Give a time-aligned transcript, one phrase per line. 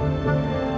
[0.00, 0.69] Música